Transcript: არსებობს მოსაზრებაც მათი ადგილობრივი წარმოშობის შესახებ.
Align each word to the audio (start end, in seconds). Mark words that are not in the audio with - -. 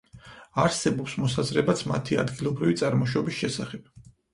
არსებობს 0.63 1.13
მოსაზრებაც 1.25 1.85
მათი 1.95 2.21
ადგილობრივი 2.25 2.83
წარმოშობის 2.85 3.43
შესახებ. 3.47 3.91